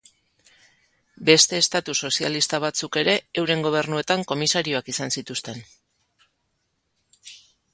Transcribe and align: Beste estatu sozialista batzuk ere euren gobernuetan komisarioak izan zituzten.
Beste 1.29 1.59
estatu 1.63 1.93
sozialista 2.07 2.59
batzuk 2.63 2.97
ere 3.01 3.15
euren 3.43 3.61
gobernuetan 3.67 4.25
komisarioak 4.33 4.91
izan 4.95 5.15
zituzten. 5.19 5.63